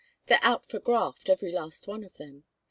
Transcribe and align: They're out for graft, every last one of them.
They're 0.25 0.39
out 0.41 0.65
for 0.67 0.79
graft, 0.79 1.29
every 1.29 1.51
last 1.51 1.87
one 1.87 2.03
of 2.03 2.17
them. 2.17 2.43